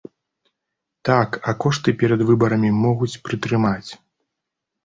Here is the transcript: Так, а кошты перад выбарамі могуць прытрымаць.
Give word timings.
Так, 1.09 1.37
а 1.51 1.53
кошты 1.63 1.93
перад 2.01 2.21
выбарамі 2.31 2.73
могуць 2.87 3.13
прытрымаць. 3.29 3.89